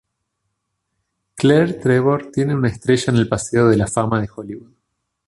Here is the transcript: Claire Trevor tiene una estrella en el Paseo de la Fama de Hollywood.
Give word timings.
Claire 1.35 1.73
Trevor 1.79 2.31
tiene 2.31 2.55
una 2.55 2.69
estrella 2.69 3.11
en 3.13 3.17
el 3.17 3.29
Paseo 3.29 3.67
de 3.67 3.77
la 3.77 3.85
Fama 3.85 4.19
de 4.19 4.27
Hollywood. 4.35 4.71